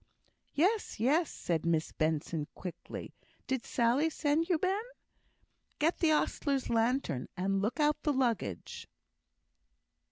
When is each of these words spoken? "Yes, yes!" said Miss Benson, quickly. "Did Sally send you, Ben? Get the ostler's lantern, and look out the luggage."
"Yes, 0.55 0.99
yes!" 0.99 1.29
said 1.31 1.63
Miss 1.63 1.91
Benson, 1.91 2.47
quickly. 2.55 3.13
"Did 3.45 3.63
Sally 3.63 4.09
send 4.09 4.49
you, 4.49 4.57
Ben? 4.57 4.81
Get 5.77 5.99
the 5.99 6.11
ostler's 6.11 6.71
lantern, 6.71 7.29
and 7.37 7.61
look 7.61 7.79
out 7.79 8.01
the 8.01 8.11
luggage." 8.11 8.87